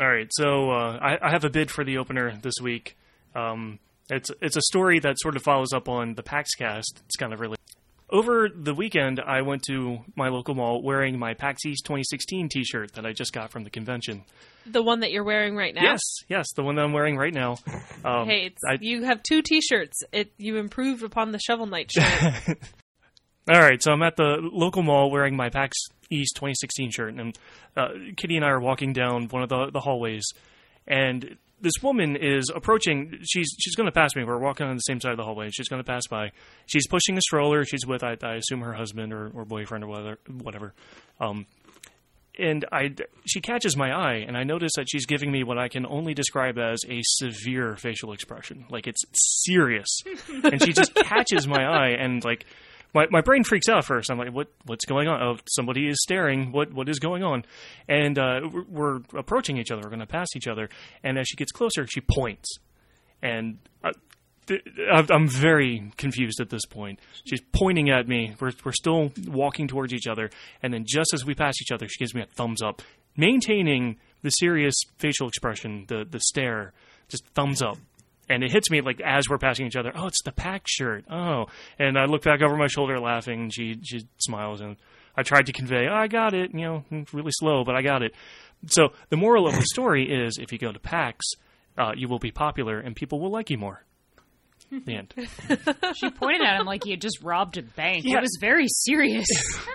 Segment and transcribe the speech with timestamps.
[0.00, 2.96] All right, so uh, I, I have a bid for the opener this week.
[3.34, 7.02] Um, it's it's a story that sort of follows up on the PAX cast.
[7.04, 7.56] It's kind of really.
[8.08, 12.94] Over the weekend, I went to my local mall wearing my PAX East 2016 T-shirt
[12.94, 14.24] that I just got from the convention.
[14.66, 15.82] The one that you're wearing right now.
[15.82, 17.56] Yes, yes, the one that I'm wearing right now.
[18.04, 20.02] Um, Hey, I- you have two T-shirts.
[20.10, 22.32] It you improved upon the Shovel Knight shirt.
[23.48, 25.76] All right, so I'm at the local mall wearing my PAX
[26.10, 27.38] East 2016 shirt, and
[27.76, 30.24] uh, Kitty and I are walking down one of the, the hallways,
[30.86, 33.18] and this woman is approaching.
[33.22, 34.24] She's she's going to pass me.
[34.24, 35.46] We're walking on the same side of the hallway.
[35.46, 36.32] and She's going to pass by.
[36.66, 37.64] She's pushing a stroller.
[37.64, 40.18] She's with, I, I assume, her husband or, or boyfriend or whatever.
[40.42, 40.74] whatever.
[41.20, 41.46] Um,
[42.38, 42.94] and I,
[43.26, 46.14] she catches my eye, and I notice that she's giving me what I can only
[46.14, 48.64] describe as a severe facial expression.
[48.70, 49.02] Like it's
[49.44, 49.88] serious,
[50.44, 52.46] and she just catches my eye, and like
[52.94, 54.10] my, my brain freaks out first.
[54.10, 55.22] I'm like, what what's going on?
[55.22, 56.52] Oh, somebody is staring.
[56.52, 57.44] What what is going on?
[57.88, 59.82] And uh, we're, approaching each other.
[59.84, 60.68] We're going to pass each other,
[61.02, 62.58] and as she gets closer, she points,
[63.22, 63.58] and.
[63.82, 63.92] Uh,
[64.92, 66.98] I'm I'm very confused at this point.
[67.24, 68.34] She's pointing at me.
[68.40, 70.28] We're, we're still walking towards each other.
[70.60, 72.82] And then just as we pass each other, she gives me a thumbs up,
[73.16, 76.72] maintaining the serious facial expression, the, the stare,
[77.08, 77.78] just thumbs up.
[78.30, 79.92] And it hits me like as we're passing each other.
[79.94, 81.04] Oh, it's the PAX shirt.
[81.10, 81.46] Oh,
[81.78, 83.40] and I look back over my shoulder, laughing.
[83.42, 84.76] And she she smiles, and
[85.16, 86.52] I tried to convey, oh, I got it.
[86.54, 88.14] You know, really slow, but I got it.
[88.68, 91.26] So the moral of the story is, if you go to PAX,
[91.76, 93.84] uh, you will be popular, and people will like you more.
[94.70, 95.14] The end.
[95.96, 98.04] She pointed at him like he had just robbed a bank.
[98.04, 98.18] Yeah.
[98.18, 99.26] It was very serious.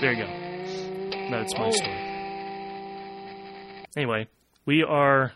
[0.00, 1.30] there you go.
[1.30, 1.70] That's my oh.
[1.70, 2.06] story.
[3.96, 4.28] Anyway,
[4.66, 5.32] we are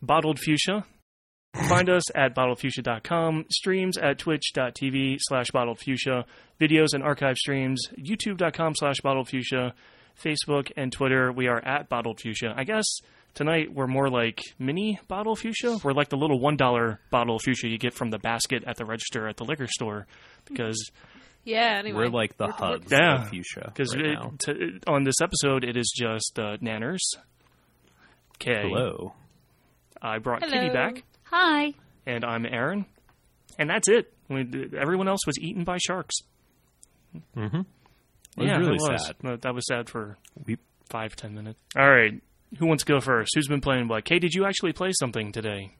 [0.00, 0.84] Bottled Fuchsia.
[1.68, 6.26] Find us at bottledfuchsia.com, streams at twitch.tv slash bottled fuchsia,
[6.60, 9.74] videos and archive streams, youtube.com slash bottled fuchsia,
[10.22, 11.32] Facebook and Twitter.
[11.32, 12.52] We are at bottled fuchsia.
[12.56, 12.84] I guess
[13.34, 15.78] tonight we're more like mini bottle fuchsia.
[15.82, 19.26] We're like the little $1 bottle fuchsia you get from the basket at the register
[19.26, 20.06] at the liquor store
[20.44, 20.90] because
[21.46, 21.76] yeah.
[21.78, 24.32] Anyway, We're like the We're- hugs Yeah, of fuchsia because right now.
[24.86, 27.00] on this episode it is just uh, Nanners.
[28.36, 29.14] Okay, Hello.
[30.02, 30.52] I brought Hello.
[30.52, 31.72] Kitty back, Hi.
[32.04, 32.84] and I'm Aaron,
[33.58, 34.12] and that's it.
[34.28, 34.46] We,
[34.78, 36.16] everyone else was eaten by sharks.
[37.34, 37.60] Mm-hmm.
[37.60, 37.64] It
[38.36, 39.06] was yeah, really it was.
[39.06, 39.40] sad.
[39.40, 40.58] That was sad for We
[40.90, 41.58] five ten minutes.
[41.74, 42.12] All right,
[42.58, 43.30] who wants to go first?
[43.34, 44.04] Who's been playing what?
[44.04, 45.74] Kay, did you actually play something today?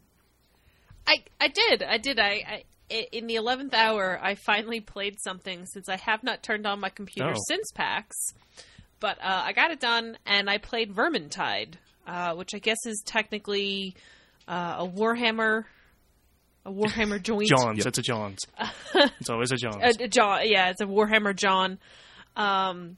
[1.07, 2.25] I I did I did I.
[2.25, 6.67] I i- in the eleventh hour, I finally played something since I have not turned
[6.67, 7.41] on my computer Oh.
[7.49, 8.17] since PAX.
[9.01, 11.75] But uh, I got it done, and I played Vermintide,
[12.07, 13.95] uh, which I guess is technically
[14.49, 15.65] uh, a Warhammer,
[16.65, 17.49] a Warhammer joint.
[17.49, 17.79] John's.
[17.79, 17.87] Yep.
[17.89, 18.39] It's a John's.
[18.95, 19.99] it's always a John's.
[19.99, 21.79] a, a John, yeah, it's a Warhammer John.
[22.37, 22.97] Um,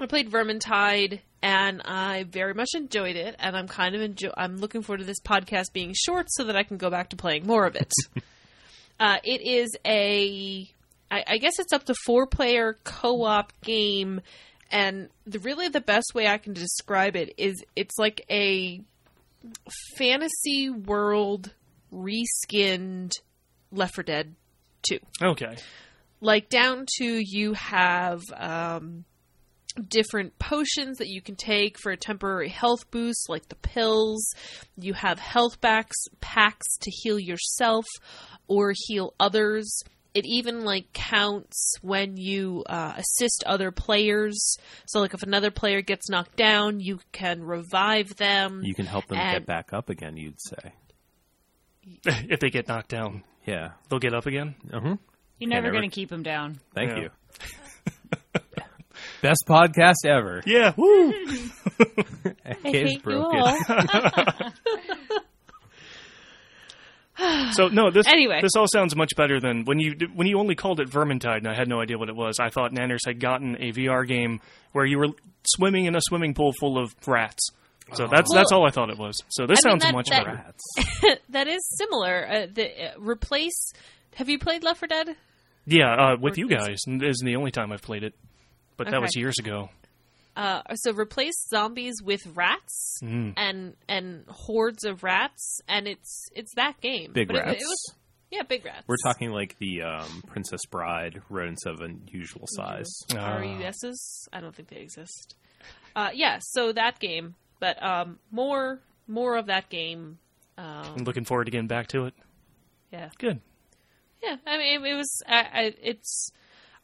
[0.00, 3.36] I played Vermintide, and I very much enjoyed it.
[3.38, 4.30] And I'm kind of enjoy.
[4.36, 7.16] I'm looking forward to this podcast being short so that I can go back to
[7.16, 7.92] playing more of it.
[8.98, 10.68] uh, it is a,
[11.10, 14.20] I, I guess it's up to four player co op game,
[14.70, 18.80] and the really the best way I can describe it is it's like a
[19.96, 21.52] fantasy world
[21.92, 23.12] reskinned
[23.72, 24.34] Left 4 Dead
[24.88, 25.56] 2 okay.
[26.20, 29.04] like down to you have um,
[29.88, 34.32] different potions that you can take for a temporary health boost, like the pills.
[34.78, 37.84] You have health packs, packs to heal yourself
[38.48, 39.82] or heal others.
[40.14, 44.56] It even like counts when you uh, assist other players.
[44.86, 48.62] So, like if another player gets knocked down, you can revive them.
[48.64, 50.16] you can help them And- get back up again.
[50.16, 50.72] You'd say.
[52.06, 53.72] if they get knocked down, Yeah.
[53.88, 54.54] they'll get up again.
[54.72, 54.96] Uh-huh.
[55.38, 56.60] You're never never- going to keep them down.
[56.74, 57.00] Thank Yeah.
[57.02, 57.10] you.
[59.22, 60.42] Best podcast ever.
[60.46, 60.72] Yeah.
[60.76, 61.12] Woo.
[62.44, 63.56] I Cave's broken.
[67.52, 68.40] So no, this Anyway.
[68.42, 71.48] this all sounds much better than when you when you only called it Vermintide, and
[71.48, 72.38] I had no idea what it was.
[72.38, 74.40] I thought Nanners had gotten a VR game
[74.72, 75.08] where you were
[75.46, 77.48] swimming in a swimming pool full of rats.
[77.94, 79.22] So that's that's all I thought it was.
[79.28, 80.44] So this I mean, sounds that- much that- better.
[80.44, 81.20] Rats.
[81.30, 82.28] that is similar.
[82.28, 83.72] Uh, the uh, replace.
[84.16, 85.16] Have you played Left 4 Dead?
[85.66, 88.14] Yeah, uh, with Or you guys this is the only time I've played it,
[88.76, 89.70] but that was years ago.
[90.36, 93.32] Uh, so replace zombies with rats Mm.
[93.38, 97.12] and and hordes of rats, and it's it's that game.
[97.12, 97.62] Big But rats.
[97.62, 97.94] It, was
[98.30, 98.84] yeah, big rats.
[98.86, 102.90] We're talking like the um, Princess Bride rodents of unusual size.
[103.16, 104.28] R U S's.
[104.32, 105.34] I don't think they exist.
[105.94, 110.18] Uh, yeah, so that game, but um, more more of that game.
[110.58, 112.14] Um, I'm looking forward to getting back to it.
[112.92, 113.40] yeah, Good.
[114.22, 114.36] yeah.
[114.46, 115.22] I mean, it, it was.
[115.26, 116.30] I, I, it's.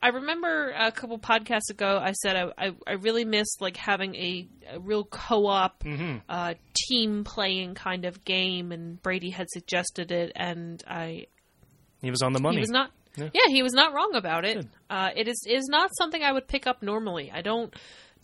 [0.03, 4.17] I remember a couple podcasts ago, I said I, I, I really missed like having
[4.17, 5.85] a, a real co-op,
[6.29, 6.55] uh,
[6.89, 11.27] team playing kind of game, and Brady had suggested it, and I
[12.01, 12.57] He was on the money.
[12.57, 12.91] he was not.
[13.17, 13.29] Yeah.
[13.33, 13.49] Yeah.
[13.49, 14.67] he was not wrong about it.
[14.91, 17.31] Uh, it is is not something I would pick up normally.
[17.33, 17.73] I don't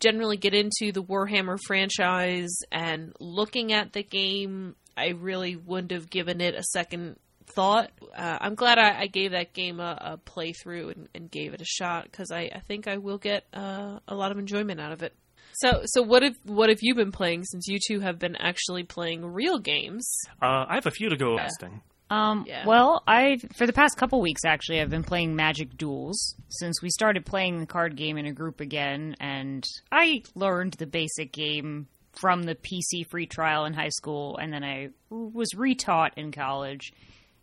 [0.00, 6.10] generally get into the Warhammer franchise, and looking at the game, I really wouldn't have
[6.10, 7.18] given it a second
[7.58, 7.90] thought.
[8.16, 11.60] Uh, I'm glad I, I gave that game a, a playthrough and, and gave it
[11.60, 14.92] a shot because I, I think I will get uh, a lot of enjoyment out
[14.92, 15.12] of it.
[15.54, 18.84] So, so what have what have you been playing since you two have been actually
[18.84, 20.08] playing real games?
[20.40, 21.36] Uh, I have a few to go.
[21.36, 21.82] Testing.
[22.10, 22.64] Um, Yeah.
[22.64, 26.90] Well, I for the past couple weeks actually, I've been playing Magic Duels since we
[26.90, 31.88] started playing the card game in a group again, and I learned the basic game
[32.12, 36.92] from the PC free trial in high school, and then I was retaught in college.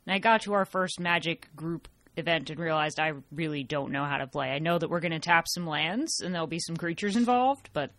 [0.05, 1.87] And I got to our first Magic group
[2.17, 4.49] event and realized I really don't know how to play.
[4.49, 7.69] I know that we're going to tap some lands and there'll be some creatures involved,
[7.73, 7.91] but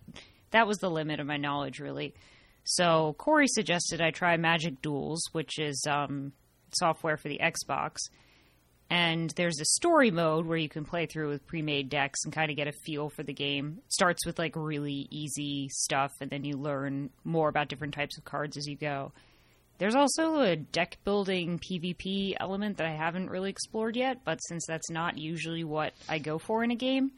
[0.50, 2.14] that was the limit of my knowledge, really.
[2.64, 6.32] So Corey suggested I try Magic Duels, which is um,
[6.72, 7.98] software for the Xbox.
[8.88, 12.50] And there's a story mode where you can play through with pre-made decks and kind
[12.50, 13.78] of get a feel for the game.
[13.84, 18.16] It starts with like really easy stuff, and then you learn more about different types
[18.16, 19.12] of cards as you go.
[19.78, 24.64] There's also a deck building PvP element that I haven't really explored yet, but since
[24.66, 27.12] that's not usually what I go for in a game,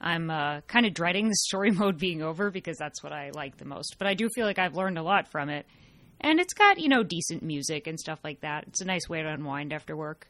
[0.00, 3.56] I'm uh, kind of dreading the story mode being over because that's what I like
[3.56, 3.96] the most.
[3.98, 5.66] But I do feel like I've learned a lot from it.
[6.20, 8.64] And it's got, you know, decent music and stuff like that.
[8.68, 10.28] It's a nice way to unwind after work.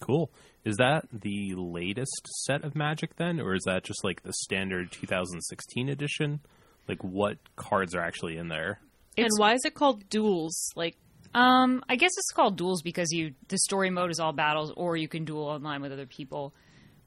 [0.00, 0.30] Cool.
[0.64, 4.92] Is that the latest set of Magic then, or is that just like the standard
[4.92, 6.40] 2016 edition?
[6.88, 8.80] Like, what cards are actually in there?
[9.16, 10.72] And why is it called duels?
[10.76, 10.96] Like
[11.34, 14.96] Um, I guess it's called duels because you the story mode is all battles, or
[14.96, 16.54] you can duel online with other people.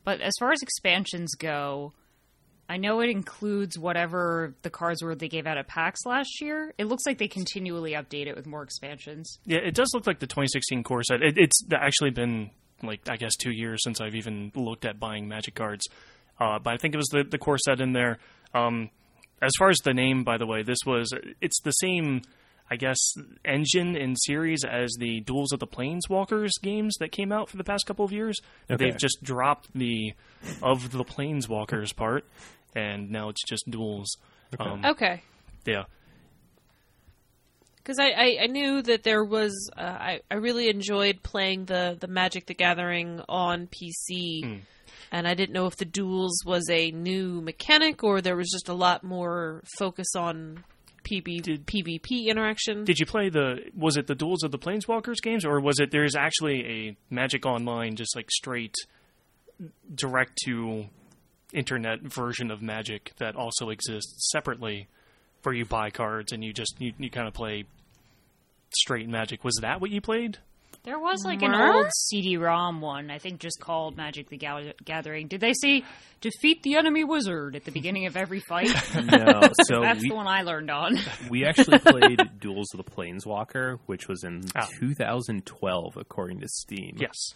[0.03, 1.93] But as far as expansions go,
[2.69, 6.73] I know it includes whatever the cards were they gave out at PAX last year.
[6.77, 9.39] It looks like they continually update it with more expansions.
[9.45, 11.21] Yeah, it does look like the 2016 core set.
[11.21, 12.51] It, it's actually been
[12.83, 15.87] like I guess two years since I've even looked at buying Magic cards,
[16.39, 18.19] uh, but I think it was the the core set in there.
[18.53, 18.89] Um,
[19.41, 22.21] as far as the name, by the way, this was it's the same.
[22.69, 22.97] I guess
[23.45, 27.63] engine and series as the Duels of the Planeswalkers games that came out for the
[27.63, 28.41] past couple of years.
[28.69, 28.83] Okay.
[28.83, 30.11] They've just dropped the
[30.61, 32.25] of the Planeswalkers part,
[32.75, 34.17] and now it's just Duels.
[34.59, 35.23] Um, okay,
[35.65, 35.85] yeah,
[37.77, 41.95] because I, I, I knew that there was uh, I I really enjoyed playing the
[41.97, 44.61] the Magic the Gathering on PC,
[45.11, 48.69] and I didn't know if the duels was a new mechanic or there was just
[48.69, 50.63] a lot more focus on
[51.07, 52.83] PB, PvP interaction.
[52.83, 53.59] Did you play the?
[53.75, 55.91] Was it the Duels of the Planeswalkers games, or was it?
[55.91, 58.75] There's actually a Magic Online, just like straight,
[59.93, 60.85] direct to
[61.53, 64.87] internet version of Magic that also exists separately,
[65.43, 67.63] where you buy cards and you just you, you kind of play
[68.75, 69.43] straight Magic.
[69.43, 70.39] Was that what you played?
[70.87, 71.73] There was like an Mer?
[71.73, 75.27] old CD-ROM one, I think, just called Magic the Gathering.
[75.27, 75.83] Did they say
[76.21, 78.69] defeat the enemy wizard at the beginning of every fight?
[78.95, 80.97] No, so That's we, the one I learned on.
[81.29, 84.65] we actually played Duels of the Planeswalker, which was in Ah.
[84.79, 86.95] 2012, according to Steam.
[86.97, 87.33] Yes,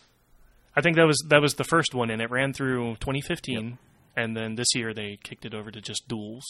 [0.74, 3.78] I think that was that was the first one, and it ran through 2015,
[4.16, 6.46] and then this year they kicked it over to just Duels.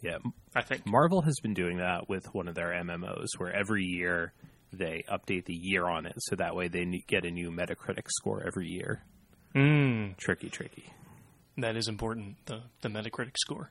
[0.00, 0.16] Yeah.
[0.56, 0.86] I think.
[0.86, 4.32] Marvel has been doing that with one of their MMOs, where every year
[4.72, 8.42] they update the year on it, so that way they get a new Metacritic score
[8.46, 9.02] every year.
[9.54, 10.84] Mm, Tricky, tricky.
[11.58, 12.36] that is important.
[12.46, 13.70] The the Metacritic score.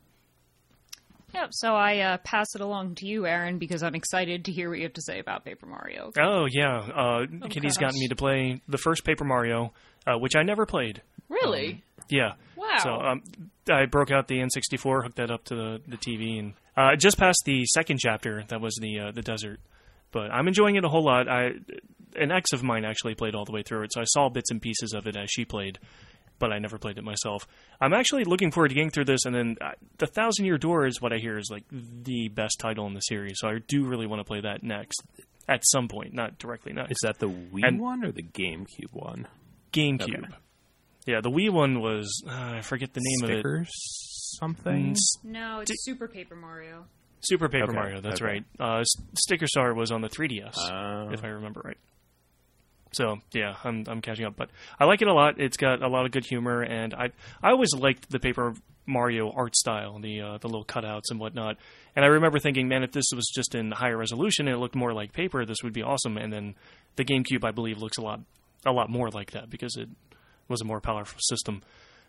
[1.34, 1.50] Yep.
[1.52, 4.80] So I uh, pass it along to you, Aaron, because I'm excited to hear what
[4.80, 6.12] you have to say about Paper Mario.
[6.20, 7.82] Oh yeah, uh, Kitty's gosh.
[7.88, 9.72] gotten me to play the first Paper Mario,
[10.08, 11.02] uh, which I never played.
[11.30, 11.84] really?
[12.10, 12.34] Yeah.
[12.56, 12.78] Wow.
[12.82, 13.24] So um,
[13.72, 17.20] I broke out the N64, hooked that up to the, the TV, and uh, just
[17.20, 18.44] past the second chapter.
[18.48, 19.60] That was the uh, the desert,
[20.12, 21.28] but I'm enjoying it a whole lot.
[21.28, 21.52] I
[22.16, 24.50] an ex of mine actually played all the way through it, so I saw bits
[24.52, 25.78] and pieces of it as she played,
[26.40, 27.48] but I never played it myself.
[27.80, 30.88] I'm actually looking forward to getting through this, and then uh, the Thousand Year Door
[30.88, 33.36] is what I hear is like the best title in the series.
[33.38, 35.02] So I do really want to play that next
[35.48, 36.92] at some point, not directly next.
[36.92, 39.28] Is that the Wii And- one or the GameCube one?
[39.72, 40.02] GameCube.
[40.26, 40.34] Okay.
[41.06, 43.40] Yeah, the Wii one was uh, I forget the name of it.
[43.42, 43.70] Stickers?
[44.40, 44.96] something.
[45.24, 46.86] No, it's Super Paper Mario.
[47.22, 48.02] Super Paper Okay, Mario.
[48.02, 48.32] That's okay.
[48.32, 48.46] right.
[48.60, 48.84] Uh,
[49.16, 51.78] Sticker Star was on the 3DS, Uh, if I remember right.
[52.92, 54.50] So yeah, I'm I'm catching up, but
[54.80, 55.40] I like it a lot.
[55.40, 57.12] It's got a lot of good humor, and I
[57.44, 58.56] I always liked the Paper
[58.88, 61.58] Mario art style, the uh, the little cutouts and whatnot.
[61.96, 64.76] And I remember thinking, man, if this was just in higher resolution and it looked
[64.76, 66.18] more like paper, this would be awesome.
[66.18, 66.56] And then
[66.96, 68.22] the GameCube, I believe, looks a lot
[68.66, 69.90] a lot more like that because it
[70.48, 71.62] was a more powerful system.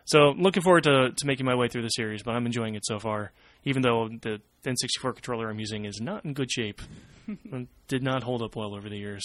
[0.07, 2.87] So looking forward to, to making my way through the series, but I'm enjoying it
[2.87, 3.33] so far.
[3.65, 6.81] Even though the N64 controller I'm using is not in good shape,
[7.27, 9.25] and did not hold up well over the years.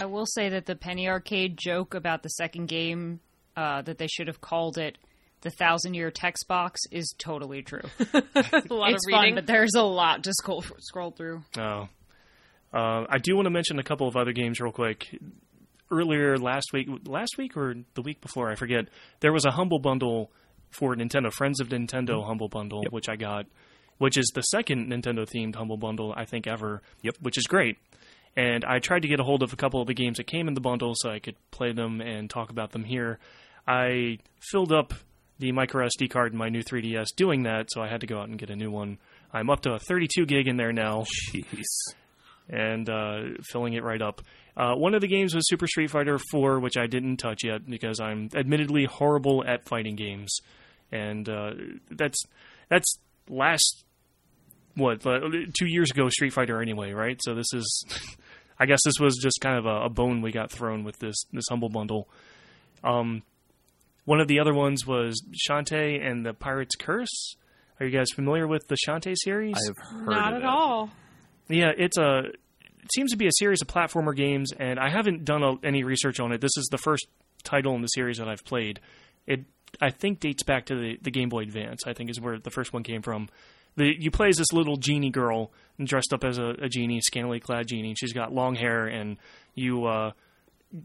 [0.00, 3.20] I will say that the Penny Arcade joke about the second game
[3.56, 4.98] uh, that they should have called it
[5.42, 7.82] the Thousand Year Text Box is totally true.
[8.14, 8.22] a
[8.70, 9.34] lot it's of fun, reading.
[9.34, 11.42] but there's a lot to scroll scroll through.
[11.58, 11.88] Oh.
[12.72, 15.08] Uh, I do want to mention a couple of other games real quick.
[15.90, 18.86] Earlier last week, last week or the week before, I forget.
[19.20, 20.30] There was a humble bundle
[20.72, 23.46] for Nintendo, Friends of Nintendo humble bundle, which I got,
[23.98, 26.82] which is the second Nintendo themed humble bundle I think ever.
[27.02, 27.16] Yep.
[27.20, 27.78] which is great.
[28.36, 30.48] And I tried to get a hold of a couple of the games that came
[30.48, 33.18] in the bundle so I could play them and talk about them here.
[33.68, 34.94] I filled up
[35.38, 38.18] the micro SD card in my new 3DS doing that, so I had to go
[38.18, 38.98] out and get a new one.
[39.32, 41.64] I'm up to a 32 gig in there now Jeez.
[42.48, 44.22] and uh, filling it right up.
[44.56, 47.68] Uh, one of the games was Super Street Fighter 4, which I didn't touch yet
[47.68, 50.40] because I'm admittedly horrible at fighting games,
[50.92, 51.52] and uh,
[51.90, 52.22] that's
[52.68, 53.84] that's last
[54.76, 55.20] what uh,
[55.58, 57.18] two years ago Street Fighter anyway, right?
[57.22, 57.84] So this is,
[58.58, 61.16] I guess this was just kind of a, a bone we got thrown with this
[61.32, 62.08] this humble bundle.
[62.84, 63.22] Um,
[64.04, 67.36] one of the other ones was Shantae and the Pirate's Curse.
[67.78, 69.56] Are you guys familiar with the Shantae series?
[69.56, 70.46] I have heard Not of at it.
[70.46, 70.90] all.
[71.48, 72.18] Yeah, it's a.
[72.82, 75.84] It seems to be a series of platformer games, and I haven't done a, any
[75.84, 76.40] research on it.
[76.40, 77.06] This is the first
[77.44, 78.80] title in the series that I've played.
[79.26, 79.44] It,
[79.80, 81.86] I think, dates back to the, the Game Boy Advance.
[81.86, 83.28] I think is where the first one came from.
[83.76, 85.50] The, you play as this little genie girl
[85.82, 87.94] dressed up as a, a genie, scantily clad genie.
[87.98, 89.16] She's got long hair, and
[89.54, 90.12] you uh,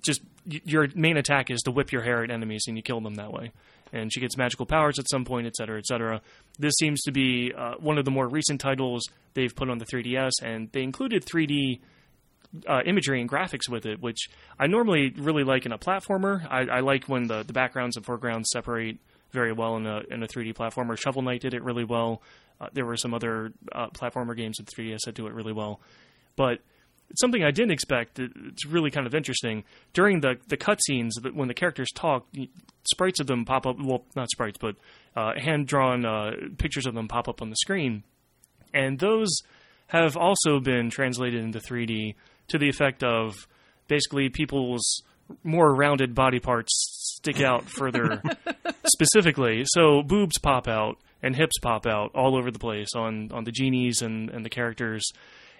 [0.05, 3.15] just your main attack is to whip your hair at enemies, and you kill them
[3.15, 3.51] that way.
[3.93, 6.21] And she gets magical powers at some point, et cetera, et cetera.
[6.59, 9.03] This seems to be uh, one of the more recent titles
[9.33, 11.79] they've put on the 3DS, and they included 3D
[12.67, 16.45] uh, imagery and graphics with it, which I normally really like in a platformer.
[16.49, 18.97] I, I like when the, the backgrounds and foregrounds separate
[19.31, 20.97] very well in a in a 3D platformer.
[20.97, 22.21] Shovel Knight did it really well.
[22.59, 25.79] Uh, there were some other uh, platformer games with 3DS that do it really well,
[26.35, 26.59] but
[27.15, 28.19] something I didn't expect.
[28.19, 29.63] It's really kind of interesting.
[29.93, 32.27] During the the cutscenes, when the characters talk,
[32.89, 33.77] sprites of them pop up.
[33.79, 34.75] Well, not sprites, but
[35.15, 38.03] uh, hand drawn uh, pictures of them pop up on the screen,
[38.73, 39.29] and those
[39.87, 42.15] have also been translated into 3D
[42.49, 43.35] to the effect of
[43.87, 45.01] basically people's
[45.43, 46.71] more rounded body parts
[47.17, 48.21] stick out further
[48.85, 49.63] specifically.
[49.65, 53.51] So boobs pop out and hips pop out all over the place on, on the
[53.51, 55.05] genies and, and the characters.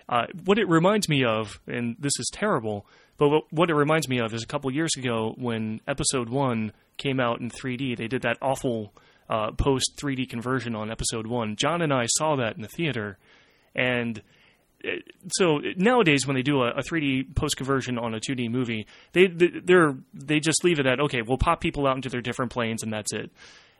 [0.09, 2.85] Uh, what it reminds me of, and this is terrible,
[3.17, 6.71] but what, what it reminds me of is a couple years ago when Episode 1
[6.97, 8.93] came out in 3D, they did that awful
[9.29, 11.55] uh, post 3D conversion on Episode 1.
[11.57, 13.17] John and I saw that in the theater,
[13.77, 14.21] and
[15.33, 19.27] so nowadays when they do a, a 3D post conversion on a 2D movie, they
[19.27, 22.83] they're they just leave it at okay, we'll pop people out into their different planes
[22.83, 23.31] and that's it.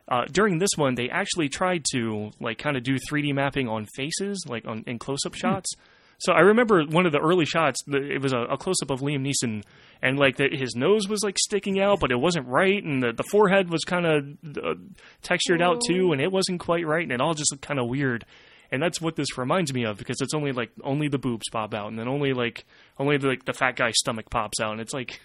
[0.09, 3.85] Uh, during this one, they actually tried to like kind of do 3D mapping on
[3.95, 5.73] faces, like on in close up shots.
[6.19, 7.77] So I remember one of the early shots.
[7.87, 9.63] It was a, a close up of Liam Neeson,
[10.01, 13.13] and like the, his nose was like sticking out, but it wasn't right, and the,
[13.13, 14.73] the forehead was kind of uh,
[15.21, 17.87] textured out too, and it wasn't quite right, and it all just looked kind of
[17.87, 18.25] weird.
[18.71, 21.73] And that's what this reminds me of because it's only like only the boobs pop
[21.73, 22.65] out, and then only like
[22.99, 25.21] only the, like the fat guy's stomach pops out, and it's like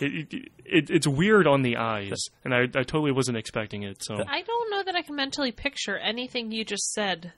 [0.00, 4.02] it, it, it, it's weird on the eyes, and I, I totally wasn't expecting it.
[4.02, 7.32] So I don't know that I can mentally picture anything you just said.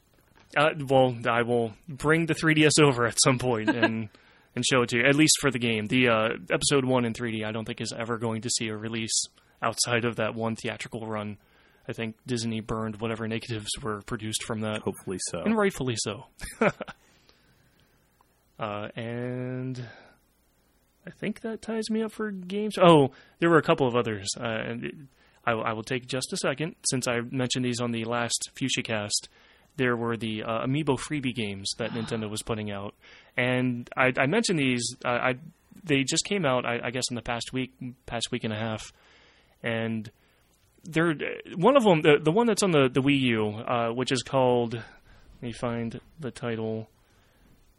[0.57, 4.09] Uh, well, I will bring the 3DS over at some point and
[4.54, 5.04] and show it to you.
[5.04, 7.92] At least for the game, the uh, episode one in 3D, I don't think is
[7.97, 9.26] ever going to see a release
[9.62, 11.38] outside of that one theatrical run.
[11.88, 15.40] I think Disney burned whatever negatives were produced from that, Hopefully so.
[15.40, 16.26] and rightfully so.
[18.61, 19.83] uh, and
[21.07, 22.76] I think that ties me up for games.
[22.78, 24.95] Oh, there were a couple of others, uh, and it,
[25.47, 29.28] I, I will take just a second since I mentioned these on the last FuchsiaCast.
[29.76, 32.95] There were the uh, Amiibo freebie games that Nintendo was putting out,
[33.37, 34.95] and I, I mentioned these.
[35.02, 35.35] Uh, I
[35.85, 37.73] they just came out, I, I guess, in the past week,
[38.04, 38.92] past week and a half,
[39.62, 40.11] and
[40.85, 41.14] they're
[41.56, 42.02] one of them.
[42.02, 44.75] The, the one that's on the the Wii U, uh, which is called.
[44.75, 46.88] Let me find the title.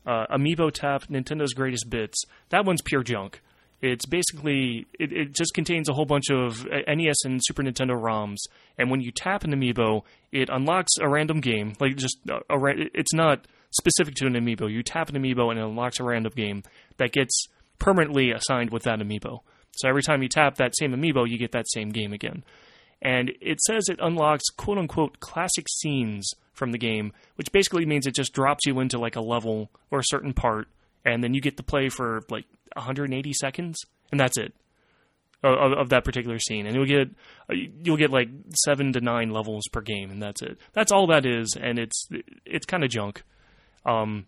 [0.05, 2.23] Uh, Amiibo Tap Nintendo's Greatest Bits.
[2.49, 3.41] That one's pure junk.
[3.81, 7.99] It's basically it, it just contains a whole bunch of uh, NES and Super Nintendo
[7.99, 8.37] ROMs,
[8.77, 11.73] and when you tap an amiibo, it unlocks a random game.
[11.79, 12.57] Like just a, a
[12.93, 14.71] it's not specific to an amiibo.
[14.71, 16.63] You tap an amiibo and it unlocks a random game
[16.97, 19.39] that gets permanently assigned with that amiibo.
[19.71, 22.43] So every time you tap that same amiibo, you get that same game again.
[23.01, 28.05] And it says it unlocks quote unquote classic scenes from the game, which basically means
[28.05, 30.67] it just drops you into like a level or a certain part,
[31.05, 33.79] and then you get to play for like 180 seconds,
[34.11, 34.53] and that's it
[35.43, 36.65] of, of that particular scene.
[36.65, 37.09] And you'll get
[37.49, 40.57] you'll get like seven to nine levels per game, and that's it.
[40.73, 42.07] That's all that is, and it's
[42.45, 43.23] it's kind of junk.
[43.85, 44.25] Um,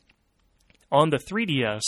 [0.91, 1.81] on the 3DS,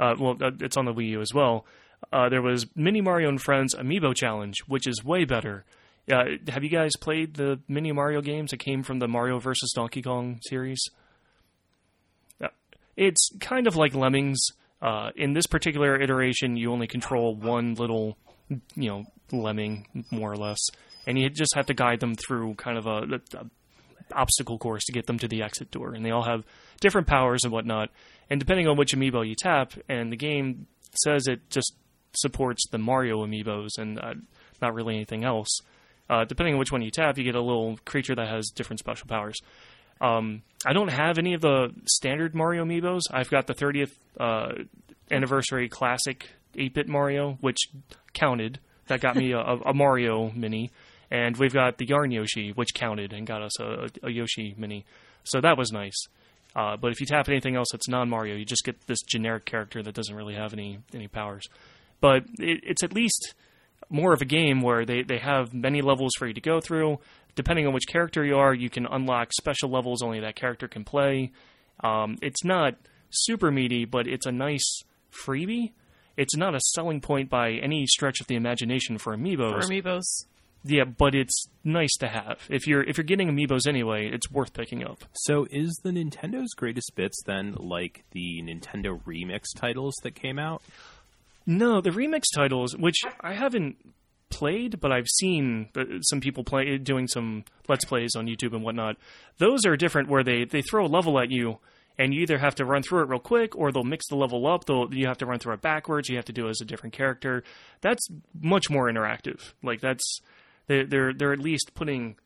[0.00, 1.64] uh, well, uh, it's on the Wii U as well.
[2.12, 5.64] Uh, there was Mini Mario and Friends Amiibo Challenge, which is way better.
[6.10, 9.72] Uh, have you guys played the Mini Mario games that came from the Mario vs.
[9.74, 10.82] Donkey Kong series?
[12.42, 12.48] Uh,
[12.96, 14.38] It's kind of like Lemmings.
[14.82, 18.18] Uh, in this particular iteration, you only control one little,
[18.74, 20.58] you know, lemming, more or less,
[21.06, 23.46] and you just have to guide them through kind of a, a
[24.12, 25.94] obstacle course to get them to the exit door.
[25.94, 26.44] And they all have
[26.80, 27.88] different powers and whatnot.
[28.28, 30.66] And depending on which amiibo you tap, and the game
[31.02, 31.72] says it just
[32.14, 34.14] supports the Mario amiibos and uh,
[34.60, 35.60] not really anything else.
[36.08, 38.78] Uh, depending on which one you tap, you get a little creature that has different
[38.78, 39.36] special powers.
[40.00, 43.02] Um, I don't have any of the standard Mario amiibos.
[43.10, 44.64] I've got the 30th uh,
[45.10, 47.58] anniversary classic 8-bit Mario, which
[48.12, 48.58] counted.
[48.88, 50.70] That got me a, a Mario mini,
[51.10, 54.84] and we've got the Yarn Yoshi, which counted and got us a, a Yoshi mini.
[55.24, 55.96] So that was nice.
[56.54, 59.44] Uh, but if you tap anything else that's non Mario, you just get this generic
[59.44, 61.48] character that doesn't really have any any powers.
[62.00, 63.34] But it, it's at least
[63.90, 66.98] more of a game where they, they have many levels for you to go through.
[67.34, 70.84] Depending on which character you are, you can unlock special levels only that character can
[70.84, 71.32] play.
[71.82, 72.76] Um, it's not
[73.10, 74.82] super meaty, but it's a nice
[75.26, 75.72] freebie.
[76.16, 79.62] It's not a selling point by any stretch of the imagination for amiibos.
[79.62, 80.26] For amiibos.
[80.66, 82.38] Yeah, but it's nice to have.
[82.48, 85.04] If you're if you're getting amiibos anyway, it's worth picking up.
[85.12, 90.62] So is the Nintendo's greatest bits then like the Nintendo remix titles that came out?
[91.46, 93.76] No, the remix titles, which I haven't
[94.30, 95.68] played, but I've seen
[96.02, 98.96] some people play doing some let's plays on YouTube and whatnot.
[99.38, 101.58] Those are different, where they they throw a level at you,
[101.98, 104.46] and you either have to run through it real quick, or they'll mix the level
[104.46, 104.64] up.
[104.64, 106.08] They'll you have to run through it backwards.
[106.08, 107.44] You have to do it as a different character.
[107.82, 108.06] That's
[108.40, 109.52] much more interactive.
[109.62, 110.20] Like that's
[110.66, 112.16] they- they're they're at least putting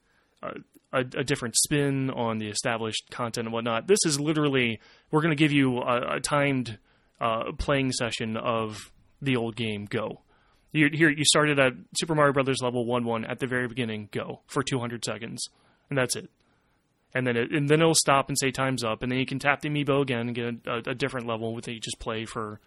[0.42, 0.52] a,
[0.92, 3.88] a, a different spin on the established content and whatnot.
[3.88, 6.78] This is literally we're going to give you a, a timed
[7.20, 9.86] uh, playing session of the old game.
[9.86, 10.20] Go.
[10.72, 14.08] You, here you started at Super Mario Brothers level one one at the very beginning.
[14.12, 15.42] Go for two hundred seconds,
[15.88, 16.30] and that's it.
[17.14, 19.38] And then it, and then it'll stop and say time's up, and then you can
[19.38, 22.26] tap the amiibo again and get a, a, a different level that you just play
[22.26, 22.60] for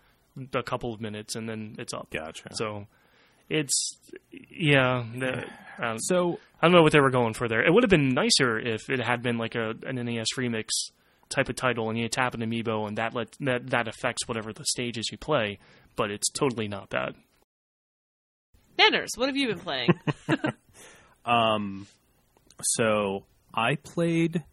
[0.54, 2.10] a couple of minutes, and then it's up.
[2.10, 2.50] Gotcha.
[2.54, 2.88] So
[3.50, 3.98] it's
[4.50, 5.04] yeah.
[5.16, 5.46] The,
[5.78, 7.64] um, So I don't know what they were going for there.
[7.64, 10.70] It would have been nicer if it had been like a an NES remix
[11.30, 14.54] type of title, and you tap an amiibo, and that let that that affects whatever
[14.54, 15.60] the stages you play.
[15.96, 17.16] But it's totally not bad.
[18.80, 19.90] Nanners, what have you been playing?
[21.24, 21.86] Um,
[22.64, 24.44] so I played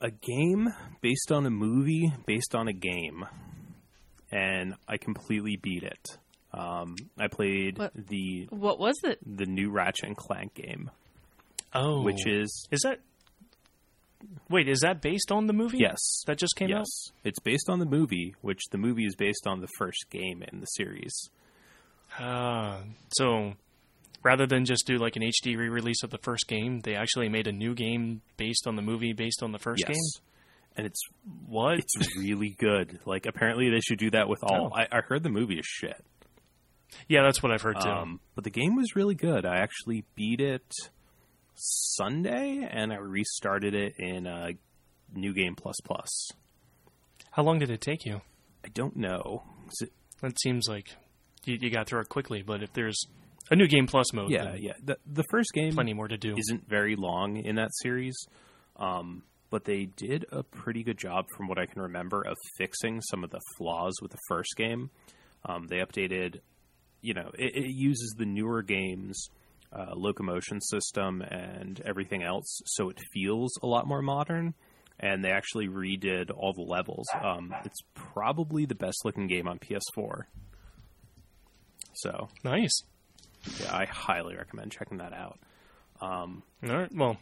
[0.00, 0.68] a game
[1.00, 3.24] based on a movie based on a game,
[4.30, 6.06] and I completely beat it.
[6.54, 7.92] Um, I played What?
[7.96, 9.18] the what was it?
[9.26, 10.92] the new Ratchet and Clank game,
[11.74, 13.00] Oh, which is is that?
[14.48, 15.78] Wait, is that based on the movie?
[15.78, 16.78] yes, that just came out?
[16.80, 17.14] yes, out.
[17.24, 20.60] it's based on the movie, which the movie is based on the first game in
[20.60, 21.30] the series.
[22.18, 22.80] Ah,
[23.14, 23.54] so
[24.22, 27.46] rather than just do like an HD re-release of the first game, they actually made
[27.46, 30.22] a new game based on the movie based on the first yes, game.
[30.76, 31.00] and it's
[31.46, 31.78] What?
[31.78, 33.00] it's really good.
[33.06, 34.70] Like apparently they should do that with all.
[34.72, 34.76] Oh.
[34.78, 36.04] I, I heard the movie is shit.
[37.08, 37.88] yeah, that's what I've heard too.
[37.88, 39.46] Um, but the game was really good.
[39.46, 40.70] I actually beat it
[41.54, 44.48] Sunday, and I restarted it in uh,
[45.14, 46.28] New Game Plus Plus.
[47.32, 48.20] How long did it take you?
[48.64, 49.42] I don't know.
[49.68, 50.88] Is it- That seems like
[51.44, 53.00] you, you got through it quickly, but if there's
[53.50, 54.74] a new game plus mode, yeah, yeah.
[54.84, 56.36] The the first game plenty more to do.
[56.36, 58.14] isn't very long in that series,
[58.76, 63.00] um, but they did a pretty good job, from what I can remember, of fixing
[63.02, 64.90] some of the flaws with the first game.
[65.44, 66.38] Um, they updated,
[67.00, 69.26] you know, it, it uses the newer games.
[69.74, 74.52] Uh, locomotion system and everything else, so it feels a lot more modern.
[75.00, 77.06] And they actually redid all the levels.
[77.20, 80.24] Um, it's probably the best looking game on PS4.
[81.94, 82.82] So nice.
[83.60, 85.38] yeah, I highly recommend checking that out.
[86.00, 86.90] All right.
[86.94, 87.16] Well,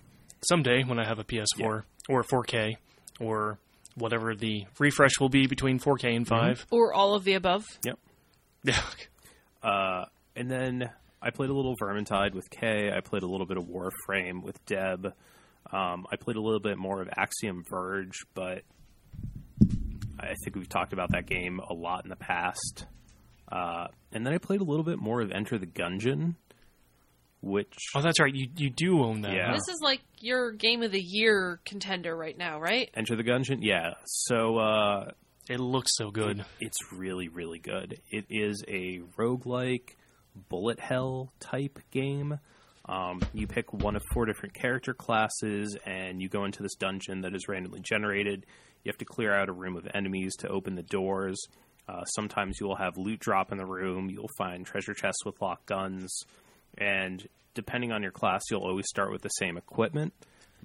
[0.49, 2.77] someday when I have a PS4 or a 4K
[3.21, 3.59] or
[3.95, 6.67] whatever the refresh will be between 4K and 5.
[6.71, 7.65] Or all of the above?
[7.85, 7.99] Yep.
[8.63, 8.83] Yeah.
[9.63, 10.05] Uh,
[10.37, 10.91] and then
[11.23, 12.91] I played a little Vermintide with Kay.
[12.95, 15.13] I played a little bit of Warframe with Deb.
[15.73, 18.63] Um, I played a little bit more of Axiom Verge, but
[20.19, 22.87] I think we've talked about that game a lot in the past.
[23.51, 26.37] Uh, and then I played a little bit more of Enter the Gungeon,
[27.43, 28.35] which Oh, that's right.
[28.35, 29.35] You you do own that.
[29.35, 29.53] Yeah.
[29.53, 32.91] This is like your game of the year contender right now, right?
[32.95, 33.95] Enter the Gungeon, yeah.
[34.05, 35.11] So uh,
[35.49, 36.45] It looks so good.
[36.61, 38.01] it's really really good.
[38.11, 39.97] It is a roguelike
[40.49, 42.39] bullet hell type game.
[42.87, 47.21] Um, you pick one of four different character classes, and you go into this dungeon
[47.23, 48.47] that is randomly generated.
[48.83, 51.39] You have to clear out a room of enemies to open the doors.
[51.89, 54.11] Uh, sometimes you will have loot drop in the room.
[54.11, 56.23] You'll find treasure chests with locked guns,
[56.79, 60.13] and depending on your class, you'll always start with the same equipment.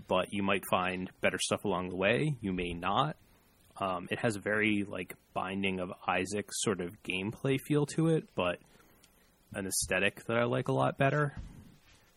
[0.07, 2.35] But you might find better stuff along the way.
[2.41, 3.15] You may not.
[3.79, 8.25] Um, it has a very like Binding of Isaac sort of gameplay feel to it,
[8.35, 8.59] but
[9.53, 11.33] an aesthetic that I like a lot better.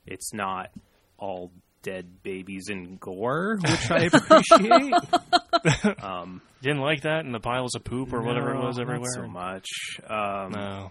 [0.07, 0.71] It's not
[1.19, 4.93] all dead babies and gore, which I appreciate.
[6.61, 9.11] Didn't like that and the piles of poop or whatever it No, was not everywhere.
[9.15, 9.67] so much.
[10.09, 10.91] Um, No.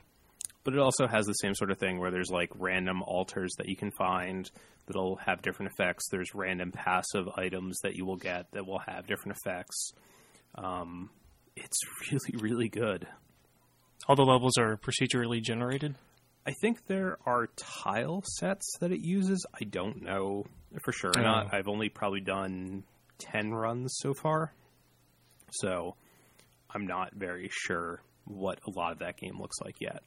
[0.63, 3.67] but it also has the same sort of thing where there's like random altars that
[3.67, 4.49] you can find
[4.85, 6.05] that'll have different effects.
[6.09, 9.91] There's random passive items that you will get that will have different effects.
[10.55, 11.09] Um,
[11.57, 11.77] it's
[12.11, 13.07] really, really good.
[14.07, 15.95] All the levels are procedurally generated.
[16.47, 19.45] I think there are tile sets that it uses.
[19.53, 20.45] I don't know
[20.83, 21.23] for sure or Oh.
[21.23, 21.53] not.
[21.53, 22.83] I've only probably done
[23.19, 24.53] 10 runs so far.
[25.51, 25.95] So
[26.73, 30.03] I'm not very sure what a lot of that game looks like yet.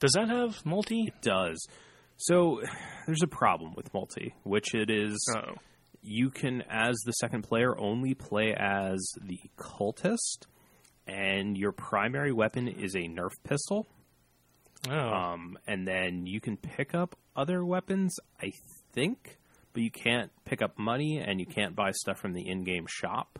[0.00, 1.04] Does that have multi?
[1.04, 1.64] It does.
[2.16, 2.60] So
[3.06, 5.54] there's a problem with multi, which it is Oh.
[6.02, 10.46] you can, as the second player, only play as the cultist,
[11.06, 13.86] and your primary weapon is a Nerf pistol.
[14.90, 14.98] Oh.
[14.98, 18.52] Um, and then you can pick up other weapons, I
[18.92, 19.38] think,
[19.72, 23.38] but you can't pick up money and you can't buy stuff from the in-game shop.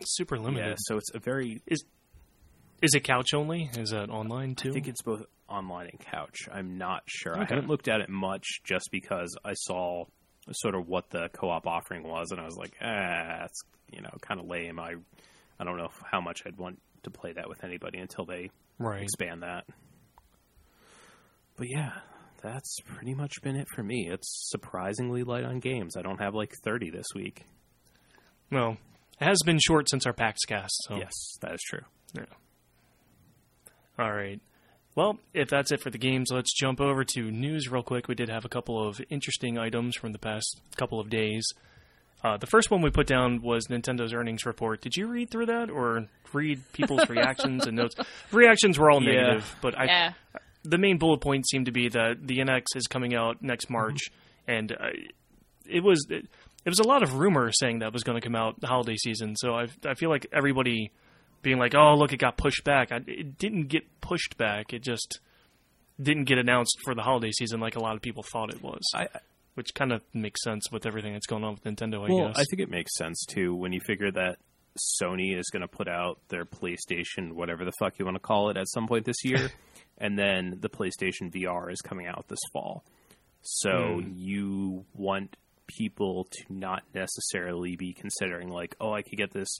[0.00, 0.66] It's super limited.
[0.66, 1.60] Yeah, so it's a very.
[1.66, 1.84] Is
[2.82, 3.70] is it couch only?
[3.76, 4.70] Is that online too?
[4.70, 6.48] I think it's both online and couch.
[6.50, 7.38] I'm not sure.
[7.38, 10.06] I haven't looked at it much just because I saw
[10.52, 13.60] sort of what the co-op offering was, and I was like, ah, it's
[13.92, 14.80] you know kind of lame.
[14.80, 14.94] I
[15.58, 19.02] I don't know how much I'd want to play that with anybody until they right.
[19.02, 19.64] expand that.
[21.60, 21.92] But yeah,
[22.42, 24.08] that's pretty much been it for me.
[24.10, 25.94] It's surprisingly light on games.
[25.94, 27.44] I don't have like 30 this week.
[28.50, 28.78] No,
[29.20, 30.74] it has been short since our PAX cast.
[30.88, 30.96] So.
[30.96, 31.82] Yes, that is true.
[32.14, 32.24] Yeah.
[33.98, 34.40] All right.
[34.96, 38.08] Well, if that's it for the games, let's jump over to news real quick.
[38.08, 41.44] We did have a couple of interesting items from the past couple of days.
[42.24, 44.80] Uh, the first one we put down was Nintendo's earnings report.
[44.80, 47.94] Did you read through that or read people's reactions and notes?
[48.32, 49.12] Reactions were all Yeah.
[49.12, 50.12] negative, but I, Yeah.
[50.62, 54.10] The main bullet point seemed to be that the NX is coming out next March,
[54.46, 54.88] and uh,
[55.66, 56.26] it was it,
[56.64, 58.96] it was a lot of rumor saying that was going to come out the holiday
[58.96, 59.36] season.
[59.36, 60.92] So I I feel like everybody
[61.42, 62.92] being like, oh look, it got pushed back.
[62.92, 64.72] I, it didn't get pushed back.
[64.72, 65.20] It just
[66.00, 68.82] didn't get announced for the holiday season like a lot of people thought it was,
[68.94, 69.08] I,
[69.54, 72.06] which kind of makes sense with everything that's going on with Nintendo.
[72.06, 72.38] I well, guess.
[72.38, 74.36] I think it makes sense too when you figure that
[74.78, 78.50] Sony is going to put out their PlayStation, whatever the fuck you want to call
[78.50, 79.50] it, at some point this year,
[80.00, 82.84] and then the PlayStation VR is coming out this fall.
[83.42, 85.36] So you want
[85.66, 89.58] people to not necessarily be considering like, oh, I could get this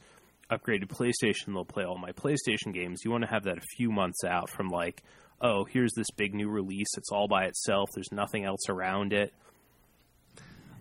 [0.51, 3.03] upgraded PlayStation, they'll play all my PlayStation games.
[3.05, 5.03] You want to have that a few months out from like,
[5.41, 6.89] oh, here's this big new release.
[6.97, 7.89] It's all by itself.
[7.95, 9.33] There's nothing else around it.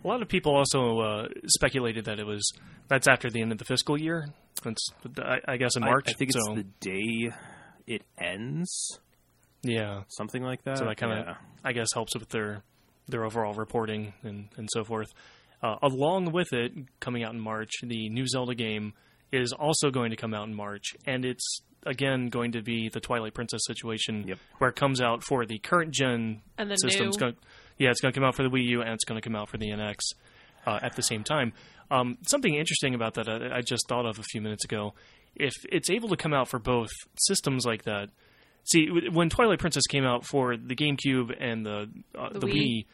[0.04, 2.52] A lot of people also uh, speculated that it was
[2.88, 4.30] that's after the end of the fiscal year.
[4.64, 4.82] That's
[5.20, 6.06] I, I guess in March.
[6.08, 7.32] I, think it's so the day
[7.86, 9.00] it ends,
[9.64, 10.04] yeah.
[10.10, 10.78] something like that.
[10.78, 11.36] So that kind of, Yeah.
[11.64, 12.64] I guess, helps with their
[13.08, 15.08] their overall reporting and and so forth.
[15.62, 18.94] Uh, along with it coming out in March, the new Zelda game
[19.32, 23.00] is also going to come out in March, and it's again going to be the
[23.00, 24.38] Twilight Princess situation, Yep.
[24.60, 27.08] where it comes out for the current gen And the system.
[27.10, 27.36] New- going,
[27.78, 29.36] yeah, it's going to come out for the Wii U and it's going to come
[29.36, 29.98] out for the NX
[30.66, 31.54] uh, at the same time.
[31.92, 34.94] Um, something interesting about that I, I just thought of a few minutes ago.
[35.36, 38.10] If it's able to come out for both systems like that,
[38.72, 42.54] see when Twilight Princess came out for the GameCube and the uh, the, The Wii.
[42.54, 42.86] Wii.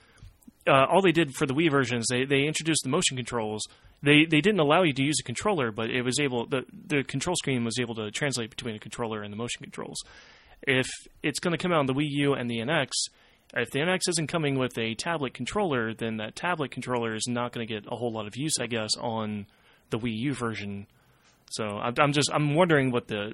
[0.68, 3.64] Uh, all they did for the Wii versions, they they introduced the motion controls.
[4.02, 7.04] They they didn't allow you to use a controller, but it was able the the
[7.04, 9.98] control screen was able to translate between a controller and the motion controls.
[10.64, 10.88] If
[11.22, 12.90] it's going to come out on the Wii U and the NX,
[13.54, 17.52] if the NX isn't coming with a tablet controller, then that tablet controller is not
[17.52, 19.46] going to get a whole lot of use, I guess, on
[19.92, 20.88] the Wii U version.
[21.52, 23.34] So I'm, I'm just I'm wondering what the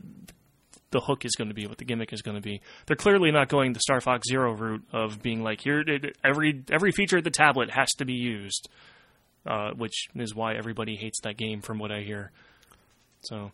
[0.92, 2.62] the hook is going to be, what the gimmick is going to be.
[2.86, 5.84] They're clearly not going the Star Fox Zero route of being like here
[6.24, 8.70] every every feature of the tablet has to be used,
[9.46, 12.32] uh, which is why everybody hates that game, from what I hear.
[13.22, 13.52] So,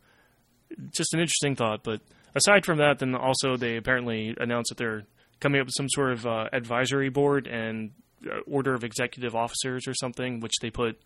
[0.96, 1.84] just an interesting thought.
[1.84, 2.02] But
[2.36, 5.04] aside from that, then also they apparently announced that they're
[5.40, 7.92] coming up with some sort of uh, advisory board and
[8.26, 11.00] uh, order of executive officers or something, which they put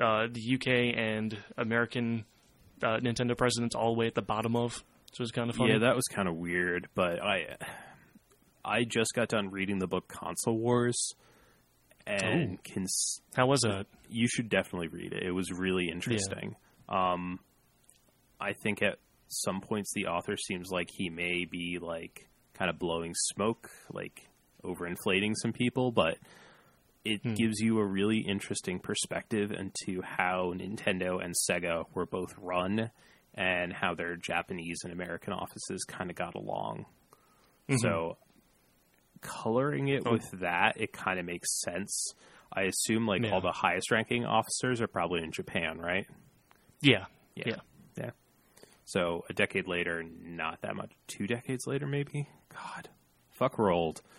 [0.00, 2.24] uh, the UK and American
[2.82, 4.82] uh, Nintendo presidents all the way at the bottom of.
[5.14, 5.72] So it's kind of funny.
[5.72, 6.88] Yeah, that was kind of weird.
[6.94, 7.56] But I,
[8.64, 11.14] I just got done reading the book Console Wars,
[12.06, 12.86] and can,
[13.34, 13.86] how was it?
[14.08, 15.22] You should definitely read it.
[15.22, 16.56] It was really interesting.
[16.90, 17.12] Yeah.
[17.12, 17.38] Um,
[18.40, 18.98] I think at
[19.28, 24.28] some points the author seems like he may be like kind of blowing smoke, like
[24.64, 26.18] overinflating some people, but
[27.04, 27.34] it hmm.
[27.34, 32.90] gives you a really interesting perspective into how Nintendo and Sega were both run
[33.34, 36.86] and how their Japanese and American offices kind of got along.
[37.68, 37.76] Mm-hmm.
[37.78, 38.16] So
[39.20, 40.12] coloring it oh.
[40.12, 42.12] with that, it kind of makes sense.
[42.52, 43.32] I assume like yeah.
[43.32, 46.06] all the highest ranking officers are probably in Japan, right?
[46.80, 47.06] Yeah.
[47.34, 47.44] Yeah.
[47.46, 47.56] Yeah.
[47.98, 48.10] yeah.
[48.84, 50.92] So a decade later, not that much.
[51.08, 52.28] Two decades later, maybe?
[52.50, 52.88] God.
[53.30, 54.02] Fuck rolled.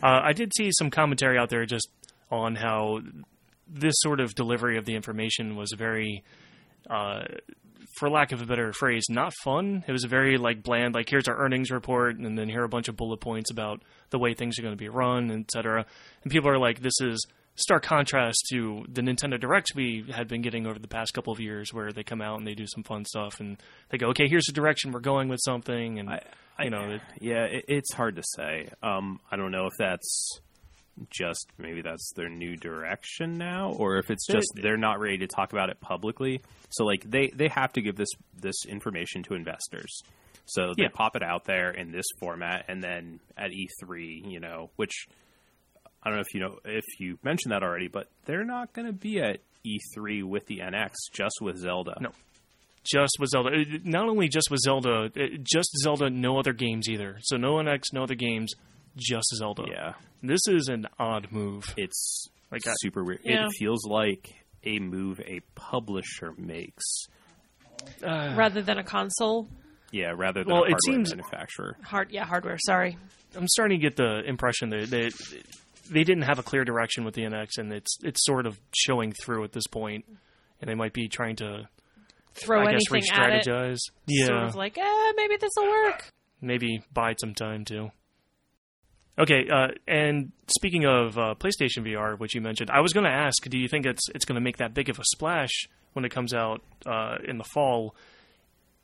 [0.00, 1.88] Uh, I did see some commentary out there just
[2.30, 3.00] on how
[3.66, 6.22] this sort of delivery of the information was very,
[6.88, 7.24] uh,
[7.98, 9.84] for lack of a better phrase, not fun.
[9.86, 10.94] It was very like bland.
[10.94, 13.82] Like here's our earnings report, and then here are a bunch of bullet points about
[14.10, 15.86] the way things are going to be run, etc.
[16.22, 20.42] And people are like, this is stark contrast to the Nintendo Directs we had been
[20.42, 22.84] getting over the past couple of years, where they come out and they do some
[22.84, 23.56] fun stuff, and
[23.90, 26.10] they go, okay, here's the direction we're going with something, and.
[26.10, 26.22] I,
[26.60, 28.68] you know, it, yeah, it, it's hard to say.
[28.82, 30.40] Um, I don't know if that's
[31.10, 35.26] just maybe that's their new direction now, or if it's just they're not ready to
[35.26, 36.42] talk about it publicly.
[36.70, 40.02] So like they they have to give this this information to investors.
[40.46, 40.88] So they yeah.
[40.92, 45.06] pop it out there in this format, and then at E3, you know, which
[46.02, 48.86] I don't know if you know if you mentioned that already, but they're not going
[48.86, 51.98] to be at E3 with the NX, just with Zelda.
[52.00, 52.10] No,
[52.84, 53.50] just with Zelda.
[53.84, 55.10] Not only just with Zelda,
[55.42, 57.18] just Zelda, no other games either.
[57.22, 58.54] So no NX, no other games,
[58.98, 59.64] just as Zelda.
[59.70, 59.92] Yeah.
[60.22, 61.72] This is an odd move.
[61.76, 63.20] It's like super weird.
[63.24, 63.46] Yeah.
[63.46, 64.28] It feels like
[64.64, 67.06] a move a publisher makes
[68.02, 69.48] uh, rather than a console.
[69.90, 71.76] Yeah, rather than well, a hardware it seems, manufacturer.
[71.82, 72.58] Hard, yeah, hardware.
[72.58, 72.98] Sorry.
[73.34, 75.10] I'm starting to get the impression that they,
[75.90, 79.12] they didn't have a clear direction with the NX, and it's it's sort of showing
[79.12, 80.04] through at this point,
[80.60, 81.68] and they might be trying to
[82.34, 83.48] throw I anything guess re-strategize.
[83.48, 83.78] at it.
[84.06, 86.10] Yeah, sort of like, eh, maybe this will work.
[86.40, 87.90] Maybe bide some time too.
[89.18, 93.10] Okay, uh, and speaking of uh, PlayStation VR, which you mentioned, I was going to
[93.12, 96.04] ask, do you think it's it's going to make that big of a splash when
[96.04, 97.96] it comes out uh, in the fall?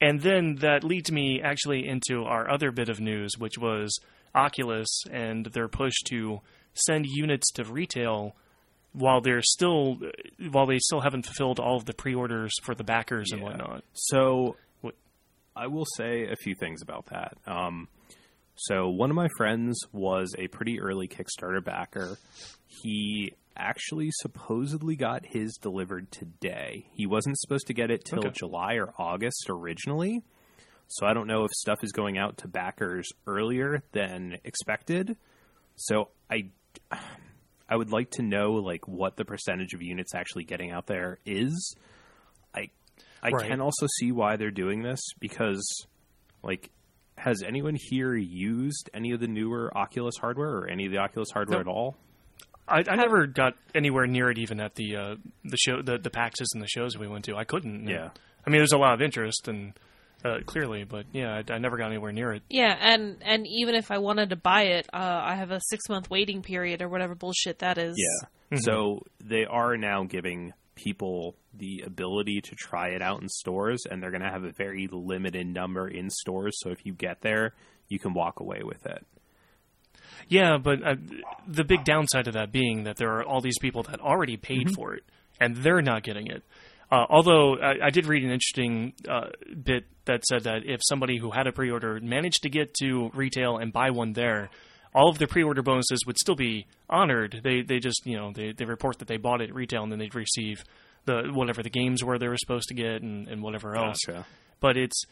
[0.01, 3.97] And then that leads me actually into our other bit of news, which was
[4.35, 6.41] Oculus and their push to
[6.75, 8.35] send units to retail
[8.93, 9.99] while they're still
[10.51, 13.37] while they still haven't fulfilled all of the pre-orders for the backers yeah.
[13.37, 13.85] and whatnot.
[13.93, 14.97] So what?
[15.55, 17.37] I will say a few things about that.
[17.47, 17.87] Um,
[18.57, 22.19] so one of my friends was a pretty early Kickstarter backer.
[22.67, 26.87] He actually supposedly got his delivered today.
[26.93, 28.31] He wasn't supposed to get it till okay.
[28.31, 30.23] July or August originally.
[30.89, 35.17] So I don't know if stuff is going out to backers earlier than expected.
[35.77, 36.51] So I
[37.69, 41.19] I would like to know like what the percentage of units actually getting out there
[41.25, 41.75] is.
[42.55, 42.71] I
[43.23, 43.49] I right.
[43.49, 45.65] can also see why they're doing this because
[46.43, 46.71] like
[47.25, 51.31] has anyone here used any of the newer Oculus hardware or any of the Oculus
[51.31, 51.97] hardware at all?
[52.69, 56.11] I, I never got anywhere near it, even at the uh, the show, the the
[56.11, 57.37] PAXs and the shows we went to.
[57.37, 57.89] I couldn't.
[57.89, 58.11] Yeah.
[58.47, 59.73] I mean, there's a lot of interest, and
[60.23, 62.43] uh, clearly, but yeah, I, I, never got anywhere near it.
[62.51, 65.89] Yeah, and and even if I wanted to buy it, uh, I have a six
[65.89, 67.95] month waiting period or whatever bullshit that is.
[67.97, 68.29] Yeah.
[68.53, 68.65] Mm-hmm.
[68.65, 74.03] So they are now giving people the ability to try it out in stores, and
[74.03, 76.57] they're going to have a very limited number in stores.
[76.61, 77.55] So if you get there,
[77.89, 79.07] you can walk away with it.
[80.29, 80.97] Yeah, but uh,
[81.47, 84.67] the big downside of that being that there are all these people that already paid
[84.67, 84.75] mm-hmm.
[84.75, 85.05] for it,
[85.41, 86.43] and they're not getting it.
[86.91, 89.29] Uh, although I, I, did read an interesting uh,
[89.65, 93.57] bit that said that if somebody who had a pre-order managed to get to retail
[93.57, 94.51] and buy one there,
[94.95, 97.41] all of the pre-order bonuses would still be honored.
[97.43, 99.93] They they just you know they, they report that they bought it at retail and
[99.93, 100.65] then they'd receive
[101.05, 103.99] the whatever the games were they were supposed to get and, and whatever else.
[104.07, 104.27] Gotcha.
[104.61, 105.05] But it's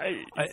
[0.00, 0.46] I, I,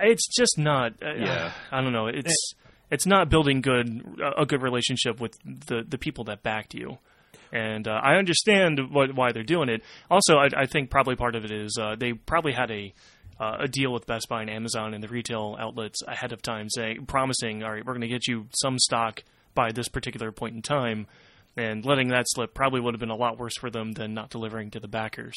[0.00, 0.94] it's just not.
[1.02, 1.52] Uh, yeah.
[1.70, 2.06] I don't know.
[2.06, 2.56] It's it,
[2.90, 6.98] it's not building good a good relationship with the the people that backed you
[7.52, 9.82] and uh, I understand what, why they're doing it.
[10.10, 12.94] Also, I, I, think probably part of it is uh, they probably had a
[13.40, 16.68] uh, a deal with Best Buy and Amazon and the retail outlets ahead of time,
[16.68, 19.24] saying promising, all right, we're going to get you some stock
[19.54, 21.06] by this particular point in time,
[21.56, 24.30] and letting that slip probably would have been a lot worse for them than not
[24.30, 25.34] delivering to the backers.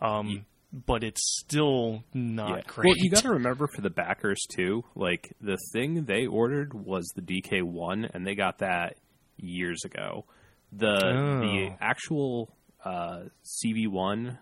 [0.00, 0.44] Um,
[0.86, 2.86] but it's still not great.
[2.86, 4.84] Well, you got to remember for the backers too.
[4.94, 8.96] Like the thing they ordered was the DK one, and they got that
[9.36, 10.24] years ago.
[10.72, 11.40] The Oh.
[11.40, 12.48] the actual
[12.84, 14.38] uh, CV one,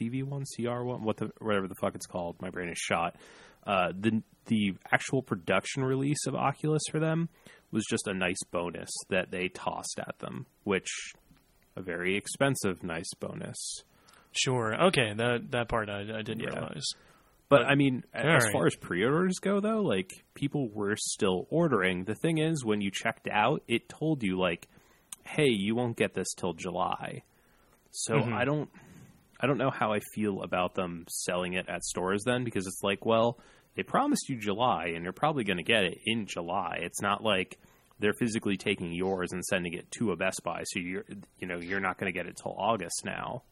[0.00, 2.36] CV one, CR one, what the whatever the fuck it's called.
[2.40, 3.16] My brain is shot.
[3.66, 7.28] Uh, the the actual production release of Oculus for them
[7.72, 10.88] was just a nice bonus that they tossed at them, which
[11.74, 13.56] a very expensive nice bonus.
[14.32, 14.74] Sure.
[14.88, 15.12] Okay.
[15.16, 16.50] That that part I, I didn't Yeah.
[16.50, 16.84] realize.
[17.48, 18.52] But I mean, as Alright.
[18.52, 22.04] far as pre-orders go, though, like people were still ordering.
[22.04, 24.66] The thing is, when you checked out, it told you like,
[25.24, 27.22] "Hey, you won't get this till July."
[27.92, 28.32] So Mhm.
[28.32, 28.68] I don't,
[29.40, 32.82] I don't know how I feel about them selling it at stores then, because it's
[32.82, 33.38] like, well,
[33.74, 36.78] they promised you July, and you're probably going to get it in July.
[36.80, 37.58] It's not like
[37.98, 41.04] they're physically taking yours and sending it to a Best Buy, so you're,
[41.38, 43.42] you know, you're not going to get it till August now.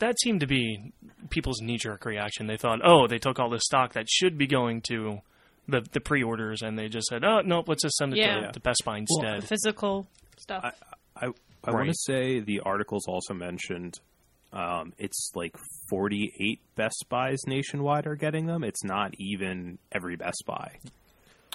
[0.00, 0.92] That seemed to be
[1.30, 2.48] people's knee jerk reaction.
[2.48, 5.20] They thought, oh, they took all this stock that should be going to
[5.68, 8.46] the the pre orders, and they just said, oh, nope, let's just send it Yeah.
[8.46, 9.42] to, to Best Buy instead.
[9.42, 10.64] The physical stuff.
[11.16, 11.30] I I,
[11.62, 14.00] I want to say the articles also mentioned
[14.54, 15.54] um, it's like
[15.90, 18.64] 48 Best Buys nationwide are getting them.
[18.64, 20.70] It's not even every Best Buy.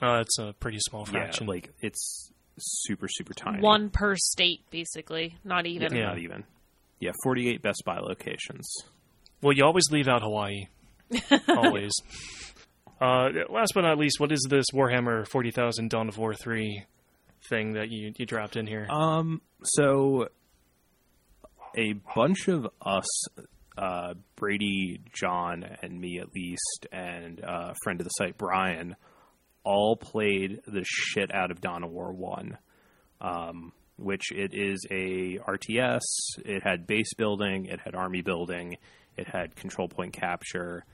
[0.01, 1.47] uh, it's a pretty small fraction.
[1.47, 3.61] Yeah, like it's super super tiny.
[3.61, 5.35] One per state, basically.
[5.43, 5.93] Not even.
[5.93, 6.05] yeah, Yeah.
[6.07, 6.43] not even.
[6.99, 8.69] Yeah, 48 Best Buy locations.
[9.41, 10.67] well, you always leave out Hawaii.
[11.47, 11.93] always.
[13.01, 16.83] Uh, last but not least, what is this Warhammer 40,000 Dawn of War 3
[17.49, 18.85] thing that you, you dropped in here?
[18.89, 20.27] Um, so
[21.75, 23.27] a bunch of us,
[23.77, 28.95] uh, Brady, John, and me at least, and uh, friend of the site, Brian,
[29.63, 32.57] all played the shit out of Dawn of War One,
[33.21, 35.99] um, which it is a RTS.
[36.45, 38.77] It had base building, it had army building,
[39.17, 40.85] it had control point capture.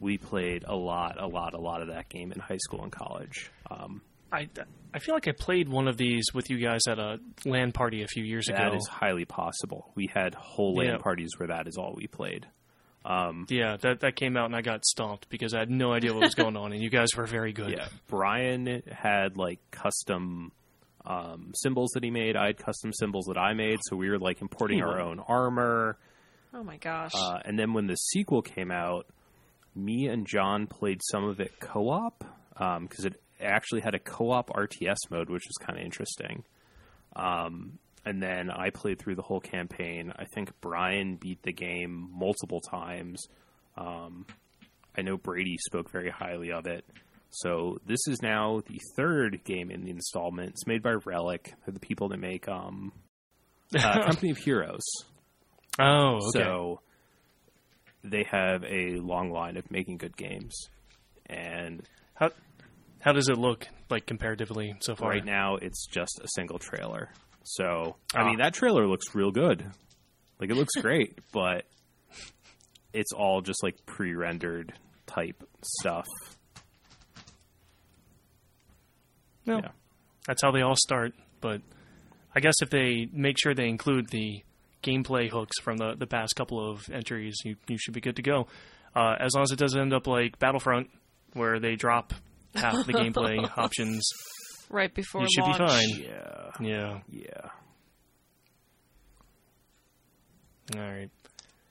[0.00, 2.92] We played a lot, a lot, a lot of that game in high school and
[2.92, 3.50] college.
[3.68, 4.00] Um,
[4.32, 4.48] I,
[4.94, 8.02] I feel like I played one of these with you guys at a LAN party
[8.02, 8.76] a few years That ago.
[8.76, 9.90] is highly possible.
[9.94, 10.98] We had whole LAN Yeah.
[10.98, 12.46] parties where that is all we played.
[13.48, 16.22] Yeah, that, that came out and I got stomped because I had no idea what
[16.24, 17.70] was going on, and you guys were very good.
[17.70, 20.52] Yeah, Brian had like custom
[21.06, 22.36] um, symbols that he made.
[22.36, 25.96] I had custom symbols that I made, so we were like importing our own armor.
[26.52, 27.12] Oh my gosh.
[27.14, 29.06] Uh, and then when the sequel came out,
[29.74, 32.24] me and John played some of it co-op
[32.58, 36.44] because it actually had a co-op RTS mode, which was kind of interesting.
[37.16, 40.12] Um, and then I played through the whole campaign.
[40.16, 43.22] I think Brian beat the game multiple times.
[43.76, 44.26] Um,
[44.96, 46.84] I know Brady spoke very highly of it.
[47.30, 50.50] So this is now the third game in the installment.
[50.50, 51.52] It's made by Relic.
[51.64, 52.92] They're the people that make um,
[53.76, 54.84] uh, Company of Heroes.
[55.78, 56.40] Oh, okay.
[56.40, 56.80] So
[58.02, 60.68] they have a long line of making good games.
[61.26, 61.82] And
[62.14, 62.30] how,
[63.00, 65.10] how does it look, like, comparatively so far?
[65.10, 67.10] right now, it's just a single trailer.
[67.44, 68.26] So, I Ah.
[68.26, 69.64] mean, that trailer looks real good.
[70.40, 71.64] Like, it looks great, but
[72.92, 74.72] it's all just like pre rendered
[75.06, 76.06] type stuff.
[79.46, 79.68] No, Yeah.
[80.26, 81.14] that's how they all start.
[81.40, 81.62] But
[82.34, 84.42] I guess if they make sure they include the
[84.82, 88.22] gameplay hooks from the, the past couple of entries, you, you should be good to
[88.22, 88.46] go.
[88.94, 90.90] Uh, as long as it doesn't end up like Battlefront,
[91.34, 92.12] where they drop
[92.54, 94.08] half the gameplay options,
[94.70, 95.58] right before you should launch.
[95.58, 96.02] be fine.
[96.02, 96.50] Yeah.
[96.60, 97.00] Yeah.
[97.10, 97.50] Yeah.
[100.76, 101.10] All right.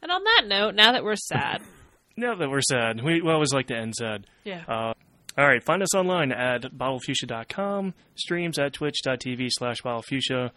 [0.02, 1.62] And on that note, now that we're sad,
[2.20, 4.26] Now that we're sad, we, we always like to end sad.
[4.44, 4.94] yeah, Uh,
[5.38, 10.50] all right, find us online at bottlefuchsia.com, streams at twitch.tv slash bottlefuchsia,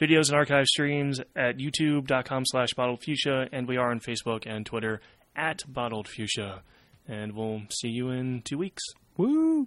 [0.00, 5.00] videos and archive streams at youtube.com slash bottlefuchsia, and we are on Facebook and Twitter
[5.34, 6.62] at bottled fuchsia
[7.08, 8.82] and we'll see you in two weeks.
[9.16, 9.66] Woo!